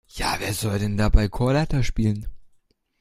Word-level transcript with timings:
Ja, 0.15 0.37
wer 0.39 0.51
soll 0.55 0.79
denn 0.79 0.97
dabei 0.97 1.27
Chorleiter 1.29 1.83
spielen? 1.83 2.27